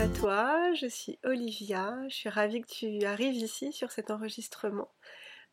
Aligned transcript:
à 0.00 0.08
toi, 0.08 0.72
je 0.72 0.86
suis 0.86 1.18
Olivia, 1.24 1.94
je 2.08 2.14
suis 2.14 2.28
ravie 2.30 2.62
que 2.62 2.72
tu 2.72 3.04
arrives 3.04 3.36
ici 3.36 3.70
sur 3.70 3.92
cet 3.92 4.10
enregistrement. 4.10 4.90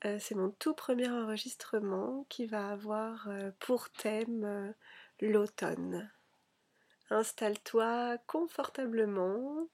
Euh, 0.05 0.19
c'est 0.21 0.35
mon 0.35 0.51
tout 0.51 0.73
premier 0.73 1.09
enregistrement 1.09 2.25
qui 2.29 2.45
va 2.45 2.69
avoir 2.69 3.27
euh, 3.27 3.51
pour 3.59 3.89
thème 3.89 4.45
euh, 4.45 4.71
l'automne. 5.19 6.09
Installe-toi 7.09 8.19
confortablement, 8.25 9.67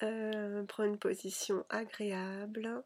prends 0.00 0.84
une 0.84 0.98
position 0.98 1.64
agréable. 1.70 2.84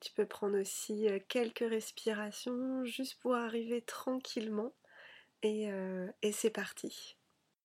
Tu 0.00 0.12
peux 0.14 0.26
prendre 0.26 0.58
aussi 0.58 1.06
quelques 1.28 1.68
respirations 1.70 2.84
juste 2.84 3.20
pour 3.20 3.36
arriver 3.36 3.82
tranquillement 3.82 4.72
et 5.44 5.70
c'est 6.32 6.50
parti. 6.50 7.16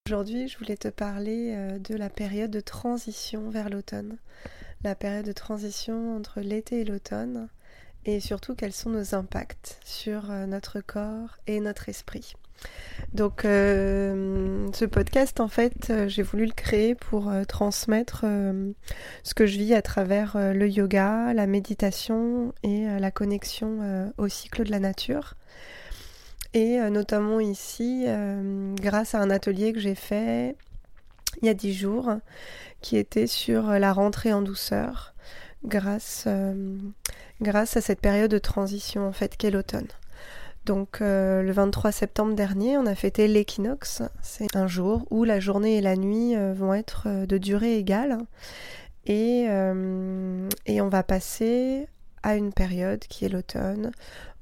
Aujourd'hui, 0.07 0.47
je 0.47 0.57
voulais 0.57 0.77
te 0.77 0.87
parler 0.87 1.53
euh, 1.55 1.77
de 1.77 1.95
la 1.95 2.09
période 2.09 2.49
de 2.49 2.59
transition 2.59 3.49
vers 3.51 3.69
l'automne. 3.69 4.17
La 4.83 4.95
période 4.95 5.25
de 5.25 5.31
transition 5.31 6.17
entre 6.17 6.41
l'été 6.41 6.81
et 6.81 6.85
l'automne 6.85 7.49
et 8.05 8.19
surtout 8.19 8.55
quels 8.55 8.73
sont 8.73 8.89
nos 8.89 9.13
impacts 9.13 9.79
sur 9.85 10.31
euh, 10.31 10.47
notre 10.47 10.81
corps 10.81 11.37
et 11.45 11.59
notre 11.59 11.87
esprit. 11.87 12.33
Donc 13.13 13.45
euh, 13.45 14.67
ce 14.73 14.85
podcast 14.85 15.39
en 15.39 15.47
fait 15.47 15.93
j'ai 16.07 16.23
voulu 16.23 16.45
le 16.45 16.51
créer 16.51 16.93
pour 16.93 17.31
transmettre 17.47 18.25
ce 19.23 19.33
que 19.33 19.45
je 19.45 19.57
vis 19.57 19.73
à 19.73 19.81
travers 19.81 20.35
le 20.37 20.67
yoga, 20.67 21.33
la 21.33 21.47
méditation 21.47 22.53
et 22.61 22.85
la 22.85 23.09
connexion 23.09 24.11
au 24.17 24.27
cycle 24.27 24.63
de 24.63 24.69
la 24.71 24.79
nature 24.79 25.35
et 26.53 26.79
euh, 26.79 26.89
notamment 26.89 27.39
ici 27.39 28.05
euh, 28.07 28.75
grâce 28.75 29.15
à 29.15 29.19
un 29.19 29.29
atelier 29.29 29.73
que 29.73 29.79
j'ai 29.79 29.95
fait 29.95 30.55
il 31.41 31.45
y 31.45 31.49
a 31.49 31.53
dix 31.53 31.73
jours 31.73 32.09
qui 32.81 32.97
était 32.97 33.27
sur 33.27 33.67
la 33.67 33.93
rentrée 33.93 34.33
en 34.33 34.41
douceur 34.41 35.13
grâce, 35.63 36.25
euh, 36.27 36.77
grâce 37.41 37.77
à 37.77 37.81
cette 37.81 38.01
période 38.01 38.31
de 38.31 38.37
transition 38.37 39.07
en 39.07 39.13
fait 39.13 39.37
qu'est 39.37 39.51
l'automne. 39.51 39.87
Donc 40.65 40.99
le 40.99 41.49
23 41.51 41.91
septembre 41.91 42.35
dernier, 42.35 42.77
on 42.77 42.85
a 42.85 42.93
fêté 42.93 43.27
l'équinoxe. 43.27 44.03
C'est 44.21 44.55
un 44.55 44.67
jour 44.67 45.07
où 45.09 45.23
la 45.23 45.39
journée 45.39 45.77
et 45.77 45.81
la 45.81 45.95
nuit 45.95 46.35
vont 46.53 46.75
être 46.75 47.25
de 47.25 47.37
durée 47.39 47.77
égale. 47.77 48.19
Et, 49.07 49.47
et 50.67 50.81
on 50.81 50.89
va 50.89 51.01
passer 51.01 51.87
à 52.21 52.35
une 52.35 52.53
période 52.53 52.99
qui 52.99 53.25
est 53.25 53.29
l'automne, 53.29 53.91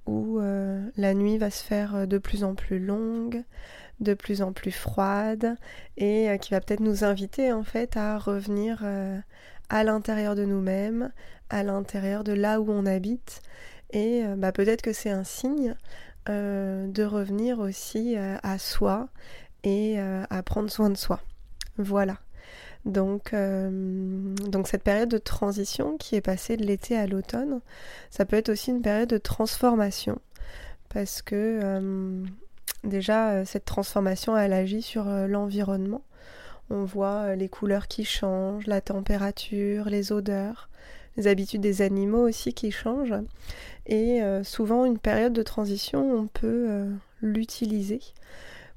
où 0.09 0.39
euh, 0.39 0.81
la 0.97 1.13
nuit 1.13 1.37
va 1.37 1.51
se 1.51 1.63
faire 1.63 1.95
euh, 1.95 2.05
de 2.07 2.17
plus 2.17 2.43
en 2.43 2.55
plus 2.55 2.79
longue, 2.79 3.43
de 3.99 4.13
plus 4.15 4.41
en 4.41 4.53
plus 4.53 4.71
froide, 4.71 5.55
et 5.97 6.29
euh, 6.29 6.37
qui 6.37 6.51
va 6.51 6.61
peut-être 6.61 6.79
nous 6.79 7.03
inviter 7.03 7.53
en 7.53 7.63
fait 7.63 7.95
à 7.95 8.17
revenir 8.17 8.83
à 9.69 9.83
l'intérieur 9.83 10.35
de 10.35 10.45
nous-mêmes, 10.45 11.11
à 11.49 11.63
l'intérieur 11.63 12.23
de 12.23 12.33
là 12.33 12.59
où 12.59 12.71
on 12.71 12.85
habite, 12.85 13.41
et 13.91 14.23
bah, 14.37 14.51
peut-être 14.51 14.81
que 14.81 14.93
c'est 14.93 15.09
un 15.09 15.23
signe 15.23 15.75
de 16.27 17.03
revenir 17.03 17.59
aussi 17.59 18.15
à 18.17 18.59
soi 18.59 19.09
et 19.63 19.99
à 19.99 20.43
prendre 20.43 20.69
soin 20.69 20.91
de 20.91 20.97
soi. 20.97 21.19
Voilà. 21.77 22.17
Donc, 22.89 23.33
euh, 23.33 23.69
donc 24.47 24.67
cette 24.67 24.81
période 24.81 25.09
de 25.09 25.19
transition 25.19 25.95
qui 25.97 26.15
est 26.15 26.21
passée 26.21 26.57
de 26.57 26.65
l'été 26.65 26.97
à 26.97 27.05
l'automne, 27.05 27.61
ça 28.09 28.25
peut 28.25 28.35
être 28.35 28.49
aussi 28.49 28.71
une 28.71 28.81
période 28.81 29.09
de 29.09 29.19
transformation 29.19 30.19
parce 30.89 31.21
que 31.21 31.59
euh, 31.63 32.25
déjà 32.83 33.29
euh, 33.29 33.45
cette 33.45 33.65
transformation 33.65 34.35
elle 34.35 34.53
agit 34.53 34.81
sur 34.81 35.05
l'environnement. 35.05 36.01
On 36.71 36.83
voit 36.83 37.35
les 37.35 37.47
couleurs 37.47 37.87
qui 37.87 38.05
changent, 38.05 38.65
la 38.65 38.81
température, 38.81 39.85
les 39.85 40.11
odeurs, 40.11 40.69
les 41.15 41.27
habitudes 41.27 41.61
des 41.61 41.83
animaux 41.83 42.27
aussi 42.27 42.53
qui 42.53 42.71
changent. 42.71 43.15
Et 43.87 44.21
souvent 44.43 44.85
une 44.85 44.99
période 44.99 45.33
de 45.33 45.41
transition, 45.41 46.13
on 46.13 46.27
peut 46.27 46.85
l'utiliser 47.23 48.01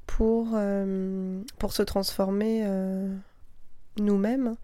pour 0.06 0.52
se 0.52 1.82
transformer 1.82 2.64
nous-mêmes 3.98 4.56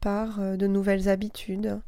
par 0.00 0.40
euh, 0.40 0.56
de 0.56 0.66
nouvelles 0.66 1.08
habitudes. 1.08 1.80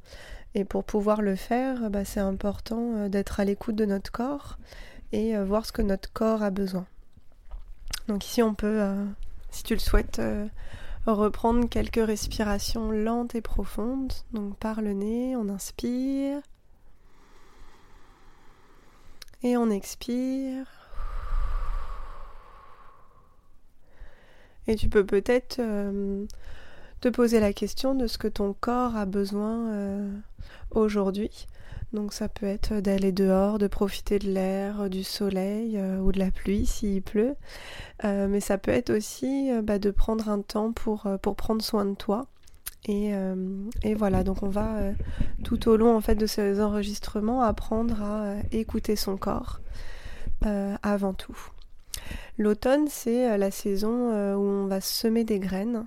Et 0.55 0.65
pour 0.65 0.85
pouvoir 0.85 1.23
le 1.23 1.37
faire, 1.37 1.91
bah, 1.91 2.05
c'est 2.05 2.21
important 2.21 2.97
euh, 2.97 3.09
d'être 3.09 3.41
à 3.41 3.45
l'écoute 3.45 3.77
de 3.77 3.85
notre 3.85 4.11
corps 4.11 4.59
et 5.13 5.37
euh, 5.37 5.45
voir 5.45 5.65
ce 5.67 5.73
que 5.73 5.83
notre 5.83 6.13
corps 6.13 6.43
a 6.43 6.51
besoin. 6.51 6.87
Donc 8.09 8.25
ici 8.27 8.43
on 8.43 8.55
peut, 8.55 8.83
si 9.51 9.63
tu 9.63 9.75
le 9.75 9.79
souhaites, 9.79 10.21
reprendre 11.07 11.69
quelques 11.69 12.05
respirations 12.05 12.91
lentes 12.91 13.37
et 13.37 13.41
profondes. 13.41 14.13
Donc 14.33 14.57
par 14.57 14.81
le 14.81 14.95
nez, 14.95 15.37
on 15.37 15.49
inspire 15.49 16.41
et 19.45 19.57
on 19.57 19.71
expire. 19.71 20.67
Et 24.67 24.75
tu 24.75 24.89
peux 24.89 25.07
peut-être 25.07 25.61
te 27.01 27.09
poser 27.09 27.41
la 27.41 27.53
question 27.53 27.95
de 27.95 28.07
ce 28.07 28.19
que 28.19 28.29
ton 28.29 28.53
corps 28.53 28.97
a 28.97 29.07
besoin 29.07 29.69
euh, 29.71 30.13
aujourd'hui. 30.71 31.47
Donc 31.93 32.13
ça 32.13 32.29
peut 32.29 32.47
être 32.47 32.75
d'aller 32.81 33.11
dehors, 33.11 33.59
de 33.59 33.67
profiter 33.67 34.19
de 34.19 34.31
l'air, 34.31 34.89
du 34.89 35.03
soleil 35.03 35.77
euh, 35.77 35.99
ou 35.99 36.13
de 36.13 36.19
la 36.19 36.31
pluie 36.31 36.67
s'il 36.67 37.03
pleut. 37.03 37.35
Euh, 38.05 38.29
mais 38.29 38.41
ça 38.41 38.59
peut 38.59 38.71
être 38.71 38.91
aussi 38.91 39.51
bah, 39.63 39.79
de 39.79 39.91
prendre 39.91 40.29
un 40.29 40.41
temps 40.41 40.73
pour, 40.73 41.09
pour 41.23 41.37
prendre 41.37 41.63
soin 41.63 41.85
de 41.85 41.95
toi. 41.95 42.27
Et, 42.87 43.13
et 43.83 43.95
voilà, 43.95 44.25
donc 44.25 44.43
on 44.43 44.49
va 44.49 44.79
tout 45.45 45.69
au 45.69 45.77
long 45.77 45.95
en 45.95 46.01
fait 46.01 46.15
de 46.15 46.25
ces 46.25 46.63
enregistrements 46.63 47.43
apprendre 47.43 48.03
à 48.03 48.37
écouter 48.53 48.97
son 48.97 49.19
corps 49.19 49.61
avant 50.83 51.13
tout. 51.13 51.37
L'automne, 52.41 52.89
c'est 52.89 53.37
la 53.37 53.51
saison 53.51 54.11
où 54.35 54.43
on 54.43 54.67
va 54.67 54.81
semer 54.81 55.25
des 55.25 55.39
graines. 55.39 55.87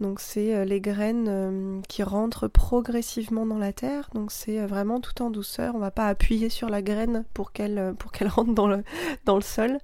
Donc 0.00 0.18
c'est 0.18 0.54
euh, 0.54 0.64
les 0.64 0.80
graines 0.80 1.28
euh, 1.28 1.80
qui 1.86 2.02
rentrent 2.02 2.48
progressivement 2.48 3.44
dans 3.44 3.58
la 3.58 3.72
terre. 3.72 4.08
Donc 4.14 4.32
c'est 4.32 4.58
euh, 4.58 4.66
vraiment 4.66 4.98
tout 4.98 5.20
en 5.22 5.30
douceur. 5.30 5.74
On 5.74 5.78
va 5.78 5.90
pas 5.90 6.06
appuyer 6.06 6.48
sur 6.48 6.70
la 6.70 6.80
graine 6.80 7.26
pour 7.34 7.52
qu'elle 7.52 7.94
pour 7.98 8.10
rentre 8.34 8.54
dans 8.54 8.66
le 8.66 8.82
dans 9.26 9.36
le 9.36 9.42
sol, 9.42 9.78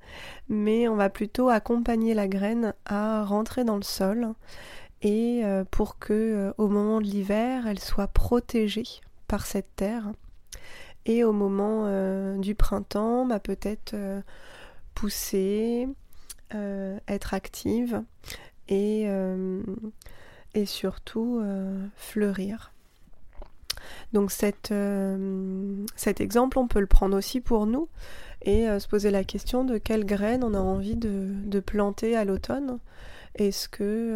mais 0.48 0.88
on 0.88 0.96
va 0.96 1.10
plutôt 1.10 1.50
accompagner 1.50 2.14
la 2.14 2.28
graine 2.28 2.72
à 2.86 3.24
rentrer 3.24 3.64
dans 3.64 3.76
le 3.76 3.82
sol 3.82 4.32
et 5.02 5.42
pour 5.70 5.98
que 5.98 6.54
au 6.56 6.68
moment 6.68 7.00
de 7.00 7.04
l'hiver, 7.04 7.66
elle 7.66 7.78
soit 7.78 8.08
protégée 8.08 8.86
par 9.28 9.44
cette 9.46 9.76
terre. 9.76 10.10
Et 11.04 11.22
au 11.22 11.32
moment 11.32 12.38
du 12.38 12.54
printemps, 12.54 13.26
bah, 13.26 13.38
peut-être 13.38 13.94
pousser, 14.94 15.86
être 16.52 17.34
active 17.34 18.02
et, 18.68 19.04
euh, 19.06 19.62
surtout 20.64 21.38
euh, 21.42 21.86
fleurir. 21.96 22.72
Donc 24.12 24.32
euh, 24.70 25.86
cet 25.96 26.20
exemple, 26.20 26.58
on 26.58 26.66
peut 26.66 26.80
le 26.80 26.86
prendre 26.86 27.16
aussi 27.16 27.40
pour 27.40 27.66
nous 27.66 27.88
et 28.42 28.66
se 28.78 28.86
poser 28.88 29.10
la 29.10 29.24
question 29.24 29.64
de 29.64 29.78
quelle 29.78 30.04
graine 30.04 30.44
on 30.44 30.54
a 30.54 30.60
envie 30.60 30.96
de, 30.96 31.60
planter 31.60 32.16
à 32.16 32.24
l'automne. 32.24 32.78
Est-ce 33.34 33.68
que 33.68 34.14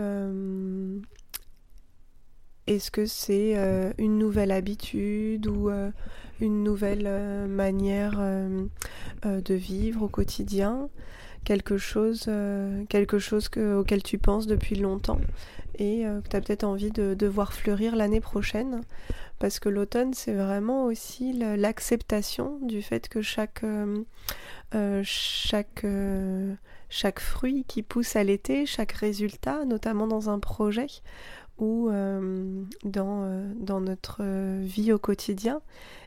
c'est 3.07 3.57
une 3.99 4.19
nouvelle 4.19 4.53
habitude 4.53 5.47
ou 5.49 5.71
une 6.41 6.63
nouvelle 6.63 7.49
manière 7.49 8.21
de 9.25 9.55
vivre 9.55 10.03
au 10.03 10.09
quotidien? 10.09 10.89
Quelque 11.45 11.79
chose, 11.79 12.27
euh, 12.29 12.85
auquel 13.81 14.03
tu 14.03 14.19
penses 14.19 14.47
depuis 14.47 14.77
longtemps 14.77 15.21
et 15.79 16.07
euh, 16.07 16.21
que 16.21 16.29
tu 16.29 16.37
as 16.37 16.41
peut-être 16.41 16.65
envie 16.65 16.91
de, 16.91 17.27
voir 17.27 17.53
fleurir 17.53 17.97
l'année 17.97 18.21
prochaine. 18.21 18.83
Parce 19.39 19.59
que 19.59 19.71
l'automne, 19.71 20.13
c'est 20.13 20.35
vraiment 20.35 20.85
aussi 20.85 21.33
l'acceptation 21.33 22.59
du 22.61 22.83
fait 22.83 23.09
que 23.09 23.21
euh, 24.75 25.03
chaque 26.91 27.21
fruit 27.21 27.65
qui 27.67 27.83
pousse 27.83 28.17
à 28.17 28.25
l'été, 28.25 28.67
chaque 28.67 28.93
résultat, 28.93 29.65
notamment 29.65 30.07
dans 30.07 30.29
un 30.29 30.39
projet 30.39 30.89
ou 31.61 31.91
dans, 32.85 33.53
dans 33.55 33.81
notre 33.81 34.23
vie 34.61 34.93
au 34.93 34.99
quotidien, 34.99 35.61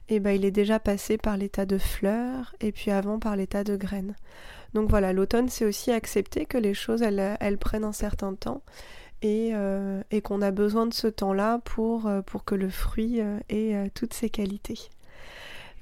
et 0.09 0.15
eh 0.15 0.19
ben, 0.19 0.31
il 0.31 0.43
est 0.43 0.51
déjà 0.51 0.79
passé 0.79 1.17
par 1.17 1.37
l'état 1.37 1.65
de 1.65 1.77
fleur 1.77 2.53
et 2.59 2.73
puis 2.73 2.91
avant 2.91 3.19
par 3.19 3.37
l'état 3.37 3.63
de 3.63 3.77
graine. 3.77 4.15
Donc 4.73 4.89
voilà, 4.89 5.13
l'automne, 5.13 5.47
c'est 5.47 5.65
aussi 5.65 5.91
accepter 5.91 6.45
que 6.45 6.57
les 6.57 6.73
choses, 6.73 7.01
elles, 7.01 7.57
prennent 7.57 7.85
un 7.85 7.93
certain 7.93 8.33
temps 8.33 8.63
et, 9.21 9.51
euh, 9.53 10.01
qu'on 10.23 10.41
a 10.41 10.51
besoin 10.51 10.87
de 10.87 10.93
ce 10.93 11.07
temps-là 11.07 11.59
pour, 11.63 12.07
euh, 12.07 12.21
pour 12.21 12.43
que 12.43 12.55
le 12.55 12.69
fruit 12.69 13.21
euh, 13.21 13.39
ait 13.49 13.89
toutes 13.91 14.13
ses 14.13 14.29
qualités. 14.29 14.89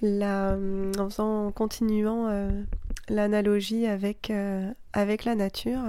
en, 0.03 1.09
en 1.17 1.51
continuant 1.51 2.51
l'analogie 3.09 3.87
avec, 3.87 4.31
avec 4.93 5.25
la 5.25 5.35
nature, 5.35 5.81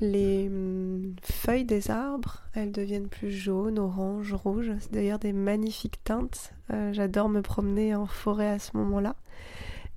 Les 0.00 0.48
hum, 0.48 1.14
feuilles 1.22 1.64
des 1.64 1.90
arbres, 1.90 2.42
elles 2.54 2.72
deviennent 2.72 3.08
plus 3.08 3.30
jaunes, 3.30 3.78
oranges, 3.78 4.32
rouges. 4.32 4.72
C'est 4.80 4.92
d'ailleurs 4.92 5.18
des 5.18 5.32
magnifiques 5.32 6.02
teintes. 6.04 6.52
Euh, 6.72 6.92
j'adore 6.92 7.28
me 7.28 7.42
promener 7.42 7.94
en 7.94 8.06
forêt 8.06 8.48
à 8.48 8.58
ce 8.58 8.76
moment-là. 8.76 9.16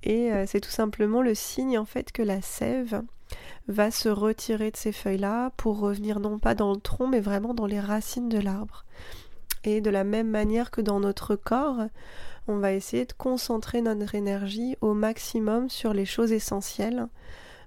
Et 0.02 0.32
euh, 0.32 0.44
c'est 0.46 0.60
tout 0.60 0.70
simplement 0.70 1.22
le 1.22 1.34
signe 1.34 1.78
en 1.78 1.84
fait 1.84 2.12
que 2.12 2.22
la 2.22 2.40
sève 2.40 3.02
va 3.66 3.90
se 3.90 4.08
retirer 4.08 4.70
de 4.70 4.76
ces 4.76 4.92
feuilles-là 4.92 5.50
pour 5.56 5.80
revenir 5.80 6.20
non 6.20 6.38
pas 6.38 6.54
dans 6.54 6.72
le 6.72 6.80
tronc 6.80 7.08
mais 7.08 7.20
vraiment 7.20 7.52
dans 7.52 7.66
les 7.66 7.80
racines 7.80 8.28
de 8.28 8.38
l'arbre. 8.38 8.84
Et 9.64 9.80
de 9.80 9.90
la 9.90 10.04
même 10.04 10.30
manière 10.30 10.70
que 10.70 10.80
dans 10.80 11.00
notre 11.00 11.34
corps, 11.34 11.88
on 12.46 12.58
va 12.58 12.72
essayer 12.72 13.04
de 13.04 13.12
concentrer 13.12 13.82
notre 13.82 14.14
énergie 14.14 14.76
au 14.80 14.94
maximum 14.94 15.68
sur 15.68 15.92
les 15.92 16.06
choses 16.06 16.32
essentielles. 16.32 17.08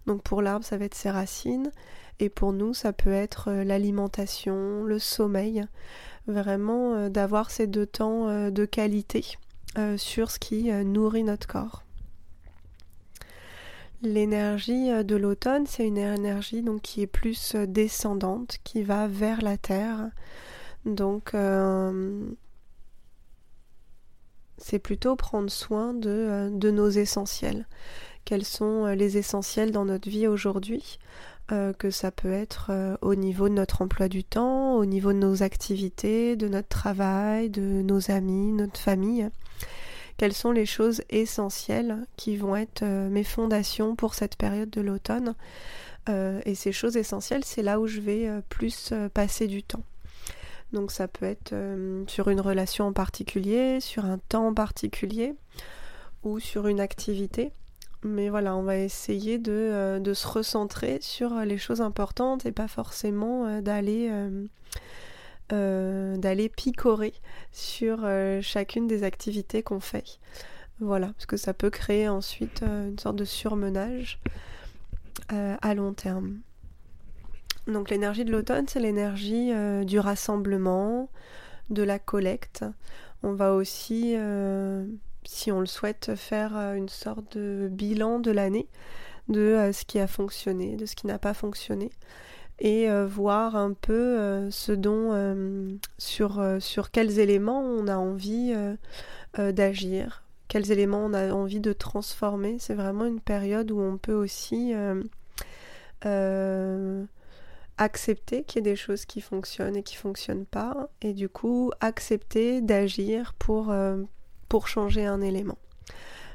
Donc 0.08 0.24
pour 0.24 0.42
l'arbre, 0.42 0.66
ça 0.66 0.78
va 0.78 0.86
être 0.86 0.96
ses 0.96 1.12
racines. 1.12 1.70
Et 2.20 2.30
pour 2.30 2.54
nous, 2.54 2.74
ça 2.74 2.94
peut 2.94 3.12
être 3.12 3.50
euh, 3.50 3.64
l'alimentation, 3.64 4.84
le 4.84 5.00
sommeil, 5.00 5.66
vraiment 6.28 6.94
euh, 6.94 7.10
d'avoir 7.10 7.50
ces 7.50 7.68
deux 7.68 7.86
temps 7.86 8.28
euh, 8.28 8.52
de 8.52 8.66
qualité 8.66 9.26
sur 9.96 10.32
ce 10.32 10.38
qui 10.38 10.70
nourrit 10.70 11.24
notre 11.24 11.48
corps. 11.48 11.86
L'énergie 14.02 14.90
de 15.06 15.16
l'automne, 15.16 15.66
c'est 15.66 15.88
une 15.88 15.98
énergie 15.98 16.62
donc 16.62 16.82
qui 16.82 17.04
est 17.04 17.08
plus 17.08 17.56
descendante, 17.56 18.58
qui 18.66 18.84
va 18.84 19.08
vers 19.08 19.42
la 19.42 19.56
terre. 19.56 20.10
Donc 20.84 21.34
c'est 24.58 24.80
plutôt 24.80 25.16
prendre 25.16 25.50
soin 25.50 25.94
de, 25.94 26.50
de, 26.52 26.70
nos 26.70 26.90
essentiels. 26.90 27.66
Quels 28.26 28.44
sont 28.44 28.88
les 28.88 29.18
essentiels 29.18 29.72
dans 29.72 29.86
notre 29.86 30.10
vie 30.10 30.28
aujourd'hui? 30.28 31.00
Euh, 31.52 31.74
que 31.74 31.92
ça 31.92 32.12
peut 32.12 32.32
être 32.32 32.68
euh, 32.70 32.96
au 33.02 33.14
niveau 33.14 33.50
de 33.50 33.54
notre 33.56 33.82
emploi 33.82 34.08
du 34.08 34.24
temps, 34.24 34.76
au 34.76 34.86
niveau 34.86 35.12
de 35.12 35.18
nos 35.18 35.44
activités, 35.44 36.38
de 36.38 36.48
notre 36.48 36.70
travail, 36.70 37.50
de 37.50 37.62
nos 37.62 38.10
amis, 38.10 38.54
notre 38.54 38.80
famille. 38.80 39.30
Quelles 40.16 40.34
sont 40.34 40.52
les 40.52 40.66
choses 40.66 41.02
essentielles 41.10 42.06
qui 42.16 42.38
vont 42.38 42.56
être 42.56 42.84
euh, 42.84 43.10
mes 43.10 43.26
fondations 43.26 43.98
pour 43.98 44.14
cette 44.14 44.38
période 44.38 44.70
de 44.70 44.80
l'automne 44.80 45.36
Et 46.46 46.56
ces 46.56 46.72
choses 46.72 46.96
essentielles, 46.96 47.44
c'est 47.44 47.64
là 47.64 47.82
où 47.82 47.88
je 47.88 48.00
vais 48.00 48.30
plus 48.50 48.94
passer 49.14 49.48
du 49.48 49.62
temps. 49.62 49.84
Donc 50.72 50.92
ça 50.92 51.08
peut 51.08 51.26
être 51.26 51.54
sur 52.08 52.30
une 52.30 52.42
relation 52.42 52.88
en 52.88 52.94
particulier, 52.94 53.80
sur 53.80 54.06
un 54.06 54.18
temps 54.18 54.48
en 54.48 54.54
particulier 54.54 55.36
ou 56.24 56.40
sur 56.40 56.68
une 56.68 56.80
activité. 56.80 57.52
Mais 58.04 58.30
voilà, 58.30 58.56
on 58.56 58.64
va 58.64 58.78
essayer 58.78 59.38
de, 59.38 59.52
euh, 59.52 60.14
se 60.14 60.28
recentrer 60.28 61.00
sur 61.02 61.36
les 61.42 61.58
choses 61.58 61.82
importantes 61.82 62.46
et 62.46 62.52
pas 62.52 62.68
forcément 62.68 63.46
euh, 63.46 64.48
euh, 65.54 66.18
d'aller 66.18 66.50
picorer 66.50 67.14
sur 67.52 68.00
chacune 68.42 68.88
des 68.88 69.04
activités 69.04 69.62
qu'on 69.62 69.80
fait. 69.80 70.20
Voilà, 70.80 71.08
parce 71.08 71.28
que 71.28 71.38
ça 71.38 71.54
peut 71.54 71.70
créer 71.70 72.10
ensuite 72.10 72.64
une 72.64 72.98
sorte 72.98 73.18
de 73.18 73.26
surmenage 73.26 74.20
à 75.30 75.74
long 75.76 75.94
terme. 75.94 76.40
Donc 77.68 77.92
l'énergie 77.92 78.26
de 78.26 78.32
l'automne, 78.32 78.66
c'est 78.68 78.80
l'énergie 78.80 79.52
du 79.86 80.00
rassemblement, 80.00 81.10
de 81.70 81.84
la 81.84 82.00
collecte. 82.00 82.66
On 83.22 83.34
va 83.34 83.54
aussi 83.54 84.16
si 85.26 85.52
on 85.52 85.60
le 85.60 85.66
souhaite, 85.66 86.16
faire 86.16 86.58
euh, 86.58 86.74
une 86.74 86.90
sorte 86.90 87.38
de 87.38 87.70
bilan 87.72 88.20
de 88.20 88.32
l'année, 88.32 88.68
de 89.30 89.40
euh, 89.40 89.72
ce 89.72 89.86
qui 89.86 90.00
a 90.00 90.08
fonctionné, 90.08 90.76
de 90.76 90.86
ce 90.86 90.96
qui 90.96 91.08
n'a 91.08 91.20
pas 91.20 91.34
fonctionné, 91.34 91.92
et 92.60 92.90
euh, 92.90 93.08
voir 93.08 93.56
un 93.56 93.74
peu 93.74 94.50
ce 94.52 94.72
dont, 94.72 95.80
sur, 95.98 96.92
quels 96.92 97.20
éléments 97.20 97.62
on 97.62 97.88
a 97.88 97.98
envie 97.98 98.54
d'agir, 99.36 100.24
quels 100.48 100.72
éléments 100.72 101.04
on 101.06 101.14
a 101.14 101.32
envie 101.34 101.60
de 101.60 101.74
transformer. 101.74 102.58
C'est 102.60 102.76
vraiment 102.76 103.06
une 103.06 103.20
période 103.20 103.72
où 103.72 103.80
on 103.80 103.98
peut 103.98 104.14
aussi 104.14 104.74
accepter 107.80 108.44
qu'il 108.44 108.58
y 108.58 108.60
ait 108.60 108.72
des 108.72 108.76
choses 108.76 109.06
qui 109.06 109.22
fonctionnent 109.22 109.76
et 109.76 109.82
qui 109.82 109.96
fonctionnent 109.96 110.46
pas, 110.46 110.90
et 111.02 111.14
du 111.14 111.30
coup 111.30 111.72
accepter 111.80 112.62
d'agir 112.62 113.34
pour 113.40 113.74
pour 114.52 114.68
changer 114.68 115.06
un 115.06 115.22
élément. 115.22 115.58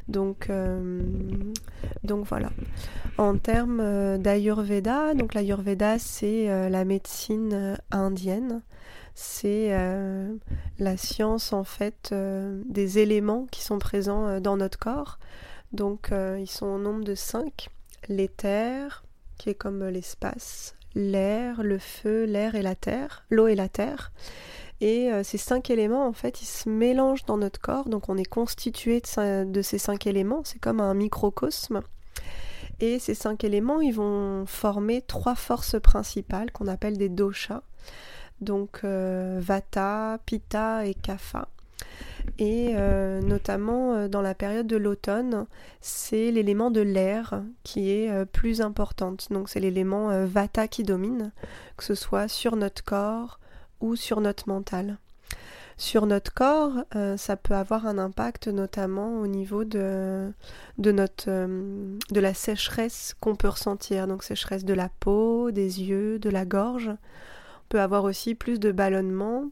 Donc, 0.08 0.48
euh, 0.48 1.02
donc 2.02 2.24
voilà. 2.24 2.48
En 3.18 3.36
termes 3.36 3.80
euh, 3.80 4.16
d'Ayurveda, 4.16 5.12
donc 5.12 5.34
l'Ayurveda 5.34 5.98
c'est 5.98 6.48
euh, 6.48 6.70
la 6.70 6.86
médecine 6.86 7.76
indienne. 7.90 8.62
C'est 9.14 9.70
la 10.78 10.96
science 10.98 11.54
en 11.54 11.64
fait 11.64 12.14
des 12.66 12.98
éléments 12.98 13.46
qui 13.50 13.62
sont 13.62 13.78
présents 13.78 14.40
dans 14.40 14.58
notre 14.58 14.78
corps. 14.78 15.18
Donc 15.72 16.10
ils 16.12 16.50
sont 16.50 16.66
au 16.66 16.78
nombre 16.78 17.02
de 17.02 17.14
cinq. 17.14 17.70
L'éther, 18.10 19.04
qui 19.38 19.48
est 19.48 19.54
comme 19.54 19.86
l'espace, 19.86 20.74
l'air, 20.94 21.62
le 21.62 21.78
feu, 21.78 22.24
l'air 22.24 22.56
et 22.56 22.62
la 22.62 22.74
terre, 22.74 23.24
l'eau 23.30 23.46
et 23.46 23.54
la 23.54 23.70
terre. 23.70 24.12
Et 24.80 25.10
euh, 25.10 25.22
ces 25.22 25.38
cinq 25.38 25.70
éléments, 25.70 26.06
en 26.06 26.12
fait, 26.12 26.42
ils 26.42 26.46
se 26.46 26.68
mélangent 26.68 27.24
dans 27.24 27.38
notre 27.38 27.60
corps. 27.60 27.88
Donc 27.88 28.08
on 28.08 28.16
est 28.16 28.24
constitué 28.24 29.00
de, 29.00 29.62
ces 29.62 29.78
cinq 29.78 30.06
éléments. 30.06 30.42
C'est 30.44 30.58
comme 30.58 30.80
un 30.80 30.94
microcosme. 30.94 31.82
Et 32.80 32.98
ces 32.98 33.14
cinq 33.14 33.42
éléments, 33.44 33.80
ils 33.80 33.94
vont 33.94 34.44
former 34.44 35.00
trois 35.00 35.34
forces 35.34 35.80
principales 35.80 36.52
qu'on 36.52 36.66
appelle 36.66 36.98
des 36.98 37.08
doshas. 37.08 37.62
Donc 38.42 38.80
euh, 38.84 39.40
Vata, 39.42 40.18
Pitta 40.26 40.84
et 40.84 40.94
Kapha. 40.94 41.48
Et 42.38 42.72
euh, 42.74 43.22
notamment 43.22 44.08
dans 44.08 44.20
la 44.20 44.34
période 44.34 44.66
de 44.66 44.76
l'automne, 44.76 45.46
c'est 45.80 46.30
l'élément 46.32 46.70
de 46.70 46.82
l'air 46.82 47.42
qui 47.62 47.90
est 47.90 48.26
plus 48.26 48.60
importante. 48.60 49.28
Donc 49.30 49.48
c'est 49.48 49.60
l'élément 49.60 50.26
Vata 50.26 50.68
qui 50.68 50.82
domine, 50.82 51.32
que 51.78 51.84
ce 51.84 51.94
soit 51.94 52.28
sur 52.28 52.56
notre 52.56 52.84
corps, 52.84 53.38
ou 53.80 53.96
sur 53.96 54.20
notre 54.20 54.48
mental. 54.48 54.98
Sur 55.78 56.06
notre 56.06 56.32
corps, 56.32 56.84
euh, 56.94 57.18
ça 57.18 57.36
peut 57.36 57.54
avoir 57.54 57.86
un 57.86 57.98
impact 57.98 58.48
notamment 58.48 59.20
au 59.20 59.26
niveau 59.26 59.62
euh, 59.74 60.30
de 60.78 62.20
la 62.20 62.34
sécheresse 62.34 63.14
qu'on 63.20 63.36
peut 63.36 63.48
ressentir, 63.48 64.06
donc 64.06 64.24
sécheresse 64.24 64.64
de 64.64 64.72
la 64.72 64.88
peau, 64.88 65.50
des 65.50 65.82
yeux, 65.82 66.18
de 66.18 66.30
la 66.30 66.46
gorge. 66.46 66.88
On 66.88 67.68
peut 67.68 67.80
avoir 67.80 68.04
aussi 68.04 68.34
plus 68.34 68.58
de 68.58 68.72
ballonnement, 68.72 69.50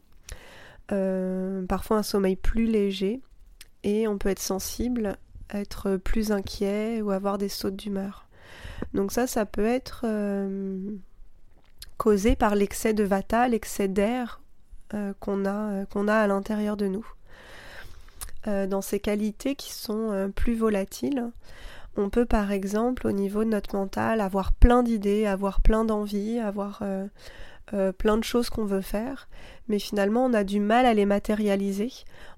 euh, 0.91 1.63
parfois 1.67 1.97
un 1.97 2.03
sommeil 2.03 2.35
plus 2.35 2.65
léger, 2.65 3.21
et 3.83 4.07
on 4.07 4.17
peut 4.17 4.29
être 4.29 4.39
sensible, 4.39 5.17
être 5.53 5.97
plus 5.97 6.31
inquiet 6.31 7.03
ou 7.03 7.11
avoir 7.11 7.37
des 7.37 7.49
sautes 7.49 7.75
d'humeur. 7.75 8.27
Donc 8.95 9.11
ça, 9.11 9.27
ça 9.27 9.45
peut 9.45 9.65
être 9.65 10.05
causé 11.97 12.35
par 12.35 12.55
l'excès 12.55 12.93
de 12.93 13.03
vata, 13.03 13.47
l'excès 13.47 13.87
d'air 13.87 14.41
euh, 14.93 15.13
qu'on 15.19 15.45
a, 15.45 15.71
euh, 15.71 15.85
qu'on 15.85 16.07
a 16.07 16.13
à 16.13 16.27
l'intérieur 16.27 16.77
de 16.77 16.87
nous. 16.87 17.05
Euh, 18.47 18.67
dans 18.67 18.81
ces 18.81 18.99
qualités 18.99 19.55
qui 19.55 19.73
sont 19.73 20.31
plus 20.35 20.53
volatiles, 20.53 21.31
on 21.97 22.09
peut 22.09 22.25
par 22.25 22.51
exemple 22.51 23.07
au 23.07 23.11
niveau 23.11 23.43
de 23.43 23.49
notre 23.49 23.75
mental 23.75 24.21
avoir 24.21 24.53
plein 24.53 24.83
d'idées, 24.83 25.25
avoir 25.25 25.61
plein 25.61 25.85
d'envies, 25.85 26.39
avoir 26.39 26.83
plein 27.97 28.17
de 28.17 28.23
choses 28.23 28.51
qu'on 28.51 28.65
veut 28.65 28.81
faire, 28.81 29.27
mais 29.67 29.79
finalement 29.79 30.25
on 30.25 30.33
a 30.33 30.43
du 30.43 30.59
mal 30.59 30.85
à 30.85 30.93
les 30.93 31.07
matérialiser, 31.07 31.91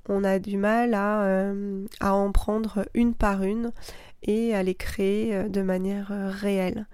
on 0.08 0.24
a 0.24 0.40
du 0.40 0.56
mal 0.56 0.94
à 0.94 2.14
en 2.14 2.32
prendre 2.32 2.86
une 2.94 3.14
par 3.14 3.44
une 3.44 3.74
et 4.24 4.56
à 4.56 4.64
les 4.64 4.76
créer 4.76 5.50
de 5.50 5.62
manière 5.62 6.08
réelle. 6.10 6.86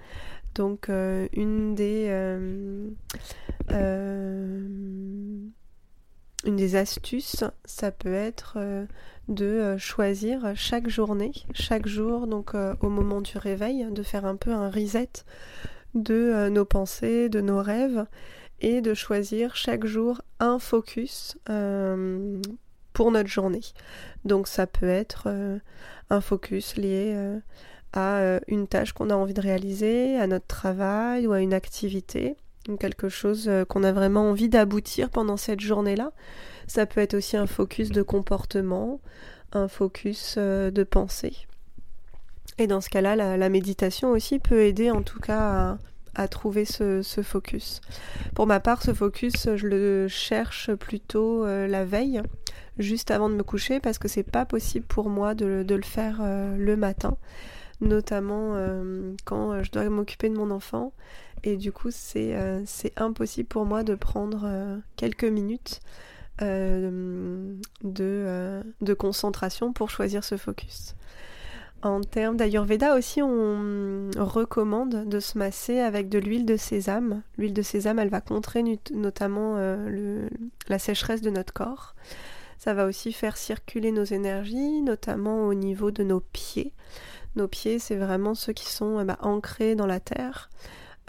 Donc 0.56 0.90
euh, 0.90 1.28
une 1.34 1.76
des 1.76 2.08
euh, 2.10 2.90
euh, 3.72 4.68
une 6.46 6.56
des 6.56 6.76
astuces, 6.76 7.44
ça 7.64 7.92
peut 7.92 8.14
être 8.14 8.58
de 9.30 9.78
choisir 9.78 10.52
chaque 10.56 10.90
journée, 10.90 11.32
chaque 11.54 11.88
jour, 11.88 12.28
donc 12.28 12.54
au 12.54 12.90
moment 12.90 13.22
du 13.22 13.38
réveil, 13.38 13.88
de 13.90 14.04
faire 14.04 14.26
un 14.26 14.36
peu 14.36 14.52
un 14.52 14.70
reset 14.70 15.10
de 15.96 16.50
nos 16.50 16.66
pensées, 16.66 17.30
de 17.30 17.40
nos 17.40 17.62
rêves, 17.62 18.06
et 18.60 18.82
de 18.82 18.94
choisir 18.94 19.56
chaque 19.56 19.86
jour 19.86 20.22
un 20.42 20.60
focus 20.60 21.38
pour 21.46 23.12
notre 23.12 23.30
journée. 23.30 23.64
Donc 24.26 24.50
ça 24.50 24.68
peut 24.68 24.90
être 24.90 25.30
un 26.10 26.22
focus 26.22 26.76
lié 26.76 27.40
à 27.94 28.18
euh, 28.18 28.40
une 28.48 28.68
tâche 28.68 28.92
qu'on 28.92 29.10
a 29.12 29.16
envie 29.16 29.36
de 29.36 29.42
réaliser, 29.42 30.18
à 30.18 30.28
notre 30.28 30.48
travail 30.48 31.28
ou 31.28 31.32
à 31.32 31.40
une 31.40 31.54
activité, 31.54 32.36
quelque 32.80 33.08
chose 33.08 33.48
euh, 33.48 33.66
qu'on 33.66 33.84
a 33.84 33.92
vraiment 33.92 34.30
envie 34.30 34.50
d'aboutir 34.50 35.10
pendant 35.10 35.38
cette 35.38 35.62
journée-là. 35.62 36.12
Ça 36.68 36.86
peut 36.86 37.02
être 37.02 37.14
aussi 37.14 37.38
un 37.38 37.48
focus 37.48 37.90
de 37.90 38.02
comportement, 38.02 39.00
un 39.54 39.68
focus 39.68 40.36
euh, 40.38 40.72
de 40.72 40.84
pensée. 40.84 41.36
Et 42.58 42.68
dans 42.68 42.82
ce 42.82 42.90
cas-là, 42.90 43.16
la, 43.16 43.50
méditation 43.50 44.12
aussi 44.12 44.38
peut 44.38 44.62
aider 44.62 44.92
en 44.92 45.02
tout 45.02 45.20
cas 45.20 45.78
à 46.14 46.28
trouver 46.28 46.66
ce, 46.66 47.02
focus. 47.24 47.82
Pour 48.36 48.46
ma 48.46 48.60
part, 48.60 48.84
ce 48.84 48.94
focus, 48.94 49.56
je 49.56 49.68
le 49.68 50.08
cherche 50.08 50.72
plutôt 50.76 51.48
la 51.48 51.84
veille, 51.84 52.22
juste 52.78 53.10
avant 53.10 53.28
de 53.28 53.34
me 53.34 53.42
coucher, 53.42 53.80
parce 53.80 53.98
que 53.98 54.08
c'est 54.08 54.22
pas 54.22 54.46
possible 54.46 54.86
pour 54.86 55.10
moi 55.10 55.34
de, 55.34 55.66
le 55.68 55.82
faire 55.82 56.22
le 56.22 56.76
matin, 56.76 57.18
notamment 57.82 58.56
quand 59.26 59.64
je 59.64 59.72
dois 59.72 59.90
m'occuper 59.90 60.30
de 60.30 60.36
mon 60.36 60.52
enfant. 60.52 60.94
Et 61.44 61.58
du 61.58 61.72
coup, 61.72 61.90
c'est 61.92 62.36
impossible 62.96 63.48
pour 63.48 63.66
moi 63.66 63.84
de 63.84 63.96
prendre 63.96 64.50
quelques 64.96 65.26
minutes 65.26 65.82
de, 67.82 68.94
concentration 68.98 69.74
pour 69.74 69.90
choisir 69.90 70.24
ce 70.24 70.38
focus. 70.38 70.96
En 71.82 72.00
termes 72.00 72.38
d'Ayurveda 72.38 72.96
aussi, 72.96 73.22
on 73.22 74.10
recommande 74.16 75.06
de 75.06 75.20
se 75.20 75.38
masser 75.38 75.80
avec 75.80 76.08
de 76.08 76.18
l'huile 76.18 76.46
de 76.46 76.56
sésame. 76.56 77.24
L'huile 77.38 77.54
de 77.54 77.62
sésame, 77.62 78.00
elle 78.00 78.10
va 78.10 78.22
contrer 78.22 78.64
notamment 78.94 79.56
euh, 79.58 80.30
la 80.70 80.80
sécheresse 80.80 81.22
de 81.22 81.30
notre 81.30 81.52
corps. 81.52 81.94
Ça 82.58 82.74
va 82.74 82.86
aussi 82.86 83.12
faire 83.12 83.36
circuler 83.36 83.92
nos 83.92 84.06
énergies, 84.06 84.82
notamment 84.82 85.46
au 85.48 85.54
niveau 85.54 85.92
de 85.92 86.04
nos 86.04 86.22
pieds. 86.22 86.72
Nos 87.36 87.48
pieds, 87.48 87.80
c'est 87.80 87.96
vraiment 87.96 88.36
ceux 88.36 88.54
qui 88.54 88.70
sont 88.72 89.00
eh 89.00 89.04
ben, 89.04 89.18
ancrés 89.22 89.76
dans 89.76 89.88
la 89.88 90.00
terre, 90.00 90.50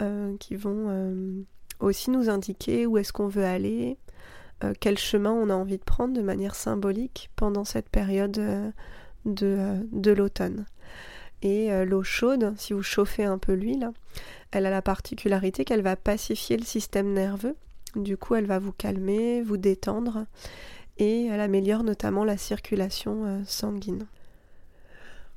euh, 0.00 0.36
qui 0.38 0.56
vont 0.56 0.86
euh, 0.88 1.42
aussi 1.80 2.10
nous 2.10 2.30
indiquer 2.30 2.86
où 2.86 2.98
est-ce 2.98 3.12
qu'on 3.12 3.28
veut 3.28 3.44
aller, 3.44 3.98
quel 4.80 4.96
chemin 4.96 5.30
on 5.30 5.50
a 5.50 5.54
envie 5.54 5.76
de 5.76 5.84
prendre 5.84 6.14
de 6.14 6.22
manière 6.22 6.54
symbolique 6.54 7.28
pendant 7.36 7.64
cette 7.64 7.90
période 7.90 8.72
de, 9.24 10.10
l'automne. 10.10 10.66
Et 11.42 11.72
euh, 11.72 11.84
l'eau 11.84 12.02
chaude, 12.02 12.54
si 12.56 12.72
vous 12.72 12.82
chauffez 12.82 13.24
un 13.24 13.38
peu 13.38 13.52
l'huile, 13.52 13.90
elle 14.50 14.66
a 14.66 14.70
la 14.70 14.82
particularité 14.82 15.64
qu'elle 15.64 15.82
va 15.82 15.96
pacifier 15.96 16.56
le 16.56 16.64
système 16.64 17.12
nerveux. 17.12 17.56
Du 17.96 18.16
coup, 18.16 18.34
elle 18.34 18.46
va 18.46 18.58
vous 18.58 18.72
calmer, 18.72 19.42
vous 19.42 19.56
détendre 19.56 20.26
et 20.98 21.26
elle 21.26 21.40
améliore 21.40 21.82
notamment 21.82 22.24
la 22.24 22.36
circulation 22.36 23.24
euh, 23.24 23.40
sanguine. 23.46 24.06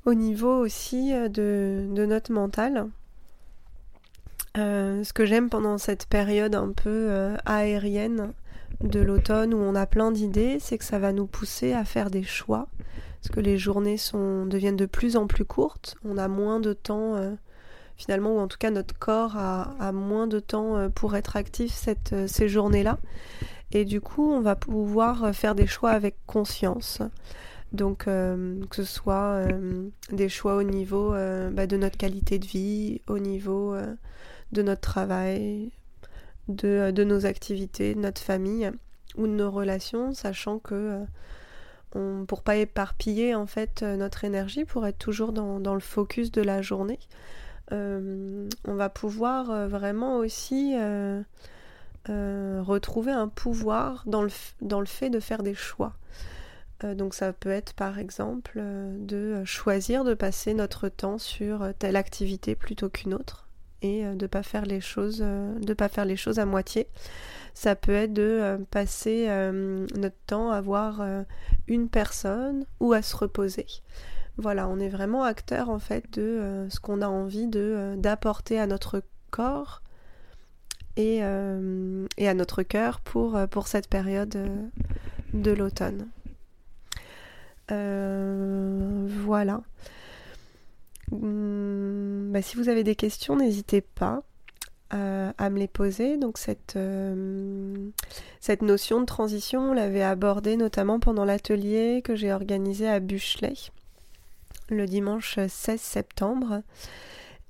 Au 0.08 0.14
niveau 0.14 0.58
aussi 0.58 1.12
euh, 1.12 1.28
de, 1.28 2.04
notre 2.06 2.32
mental, 2.32 2.88
ce 4.56 5.12
que 5.12 5.24
j'aime 5.24 5.50
pendant 5.50 5.78
cette 5.78 6.06
période 6.06 6.56
un 6.56 6.72
peu 6.72 7.36
aérienne 7.46 8.32
de 8.80 8.98
l'automne 8.98 9.54
où 9.54 9.58
on 9.58 9.76
a 9.76 9.86
plein 9.86 10.10
d'idées, 10.10 10.58
c'est 10.60 10.78
que 10.78 10.84
ça 10.84 10.98
va 10.98 11.12
nous 11.12 11.26
pousser 11.26 11.74
à 11.74 11.84
faire 11.84 12.10
des 12.10 12.24
choix 12.24 12.66
parce 13.20 13.34
que 13.34 13.40
les 13.40 13.58
journées 13.58 13.96
sont, 13.96 14.46
deviennent 14.46 14.76
de 14.76 14.86
plus 14.86 15.16
en 15.16 15.26
plus 15.26 15.44
courtes, 15.44 15.96
on 16.04 16.18
a 16.18 16.28
moins 16.28 16.60
de 16.60 16.72
temps 16.72 17.16
euh, 17.16 17.34
finalement, 17.96 18.36
ou 18.36 18.38
en 18.38 18.48
tout 18.48 18.58
cas 18.58 18.70
notre 18.70 18.96
corps 18.96 19.36
a, 19.36 19.92
moins 19.92 20.26
de 20.26 20.38
temps 20.38 20.76
euh, 20.76 20.88
pour 20.88 21.16
être 21.16 21.36
actif 21.36 21.72
cette, 21.72 22.12
euh, 22.12 22.26
ces 22.28 22.48
journées-là. 22.48 22.98
Et 23.72 23.84
du 23.84 24.00
coup, 24.00 24.30
on 24.32 24.40
va 24.40 24.56
pouvoir 24.56 25.34
faire 25.34 25.54
des 25.54 25.66
choix 25.66 25.90
avec 25.90 26.16
conscience. 26.26 27.02
Donc, 27.72 28.04
que 28.04 28.66
ce 28.72 28.84
soit 28.84 29.46
des 30.10 30.28
choix 30.28 30.56
au 30.56 30.62
niveau 30.62 31.10
bah, 31.10 31.66
de 31.66 31.76
notre 31.76 31.98
qualité 31.98 32.38
de 32.38 32.46
vie, 32.46 33.02
au 33.08 33.18
niveau 33.18 33.76
de 34.52 34.62
notre 34.62 34.80
travail, 34.80 35.70
de, 36.48 37.04
nos 37.04 37.26
activités, 37.26 37.94
de 37.94 38.00
notre 38.00 38.20
famille 38.20 38.70
ou 39.16 39.26
de 39.26 39.32
nos 39.32 39.50
relations, 39.50 40.14
sachant 40.14 40.58
que 40.58 41.04
on, 41.94 42.24
pour 42.26 42.42
pas 42.42 42.56
éparpiller 42.56 43.34
en 43.34 43.46
fait 43.46 43.82
euh, 43.82 43.96
notre 43.96 44.24
énergie, 44.24 44.64
pour 44.64 44.86
être 44.86 44.98
toujours 44.98 45.32
dans, 45.32 45.74
le 45.74 45.80
focus 45.80 46.30
de 46.30 46.42
la 46.42 46.62
journée. 46.62 46.98
Euh, 47.72 48.48
on 48.66 48.74
va 48.74 48.88
pouvoir 48.88 49.50
euh, 49.50 49.68
vraiment 49.68 50.16
aussi 50.16 50.74
retrouver 52.06 53.12
un 53.12 53.28
pouvoir 53.28 54.04
dans 54.06 54.22
le 54.22 54.86
fait 54.86 55.10
de 55.10 55.20
faire 55.20 55.42
des 55.42 55.54
choix. 55.54 55.92
Donc 56.84 57.14
ça 57.14 57.32
peut 57.32 57.50
être 57.50 57.72
par 57.72 57.98
exemple 57.98 58.60
de 58.98 59.42
choisir 59.44 60.04
de 60.04 60.14
passer 60.14 60.54
notre 60.54 60.88
temps 60.88 61.18
sur 61.18 61.72
telle 61.78 61.96
activité 61.96 62.54
plutôt 62.54 62.88
qu'une 62.88 63.14
autre 63.14 63.48
et 63.82 64.04
de 64.04 64.26
pas 64.26 64.42
pas 65.74 65.88
faire 65.88 66.04
les 66.04 66.16
choses 66.16 66.38
à 66.38 66.46
moitié 66.46 66.88
ça 67.58 67.74
peut 67.74 67.92
être 67.92 68.12
de 68.12 68.22
euh, 68.22 68.58
passer 68.70 69.26
euh, 69.28 69.84
notre 69.96 70.16
temps 70.28 70.52
à 70.52 70.60
voir 70.60 71.00
euh, 71.00 71.24
une 71.66 71.88
personne 71.88 72.66
ou 72.78 72.92
à 72.92 73.02
se 73.02 73.16
reposer. 73.16 73.66
Voilà, 74.36 74.68
on 74.68 74.78
est 74.78 74.88
vraiment 74.88 75.24
acteur 75.24 75.68
en 75.68 75.80
fait 75.80 76.04
de 76.12 76.68
ce 76.70 76.78
qu'on 76.78 77.02
a 77.02 77.08
envie 77.08 77.48
d'apporter 77.48 78.60
à 78.60 78.68
notre 78.68 79.02
corps 79.32 79.82
et, 80.96 81.20
à 81.24 82.34
notre 82.34 82.62
cœur 82.62 83.00
pour 83.00 83.66
cette 83.66 83.88
période 83.88 84.38
de 85.34 85.50
l'automne. 85.50 86.06
Voilà. 87.68 89.62
Hum, 91.12 92.30
bah, 92.32 92.42
si 92.42 92.56
vous 92.56 92.68
avez 92.68 92.84
des 92.84 92.94
questions, 92.94 93.36
n'hésitez 93.36 93.80
pas. 93.80 94.22
Euh, 94.94 95.32
à 95.36 95.50
me 95.50 95.58
les 95.58 95.68
poser. 95.68 96.16
Donc 96.16 96.38
cette, 96.38 96.76
euh, 96.76 97.90
cette 98.40 98.62
notion 98.62 99.00
de 99.00 99.04
transition, 99.04 99.72
on 99.72 99.72
l'avait 99.74 100.02
abordée 100.02 100.56
notamment 100.56 100.98
pendant 100.98 101.26
l'atelier 101.26 102.00
que 102.02 102.16
j'ai 102.16 102.32
organisé 102.32 102.88
à 102.88 102.98
Buchelet 102.98 103.52
le 104.70 104.86
dimanche 104.86 105.38
16 105.46 105.78
septembre. 105.78 106.62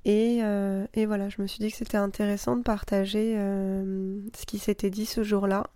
Et, 0.03 0.39
euh, 0.43 0.85
et, 0.95 1.05
voilà, 1.05 1.29
je 1.29 1.41
me 1.41 1.47
suis 1.47 1.59
dit 1.59 1.71
que 1.71 1.77
c'était 1.77 1.97
intéressant 1.97 2.57
de 2.57 2.61
partager 2.61 3.35
ce 3.35 4.45
qui 4.45 4.59
s'était 4.59 4.89
dit 4.89 5.05
ce 5.05 5.23
jour-là 5.23 5.67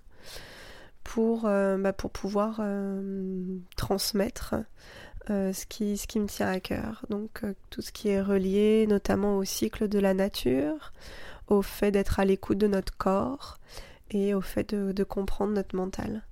pour, 1.03 1.43
bah, 1.43 1.93
pour 1.93 2.11
pouvoir 2.11 2.61
transmettre 3.75 4.55
ce, 5.27 5.65
qui, 5.65 5.97
ce 5.97 6.07
qui 6.07 6.19
me 6.19 6.27
tient 6.27 6.49
à 6.49 6.59
cœur. 6.59 7.05
Donc 7.09 7.41
tout 7.69 7.81
ce 7.81 7.91
qui 7.91 8.09
est 8.09 8.21
relié 8.21 8.87
notamment 8.87 9.37
au 9.37 9.43
cycle 9.43 9.87
de 9.87 9.99
la 9.99 10.13
nature, 10.13 10.93
au 11.47 11.61
fait 11.61 11.91
d'être 11.91 12.19
à 12.19 12.25
l'écoute 12.25 12.57
de 12.57 12.67
notre 12.67 12.95
corps 12.97 13.57
et 14.11 14.33
au 14.33 14.41
fait 14.41 14.73
de, 14.73 15.03
comprendre 15.03 15.53
notre 15.53 15.75
mental. 15.75 16.23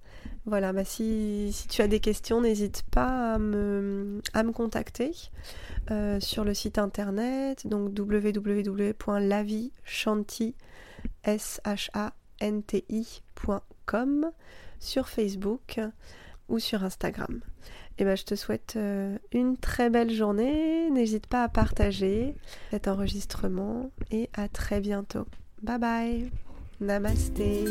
Voilà, 0.46 0.74
bah 0.74 0.86
si, 0.86 1.54
tu 1.70 1.82
as 1.82 1.88
des 1.88 2.00
questions, 2.00 2.42
n'hésite 2.42 2.84
pas 2.92 3.34
à 3.34 3.38
me, 3.38 4.22
à 4.34 4.44
me 4.44 4.52
contacter 4.52 5.12
euh, 5.90 6.20
sur 6.20 6.44
le 6.44 6.54
site 6.54 6.78
internet, 6.78 7.68
donc 7.68 7.94
sur 14.80 15.08
Facebook 15.08 15.80
ou 16.50 16.60
sur 16.60 16.84
Instagram. 16.84 17.42
Et 17.98 18.04
ben, 18.04 18.16
je 18.16 18.24
te 18.24 18.36
souhaite 18.36 18.74
euh, 18.78 19.18
une 19.32 19.58
très 19.58 19.90
belle 19.90 20.12
journée. 20.12 20.90
N'hésite 20.90 21.28
pas 21.28 21.44
à 21.44 21.50
partager 21.50 22.36
cet 22.72 22.88
enregistrement 22.88 23.92
et 24.10 24.30
à 24.34 24.48
très 24.48 24.80
bientôt. 24.80 25.26
Bye 25.62 25.80
bye. 25.80 26.32
Namasté. 26.80 27.66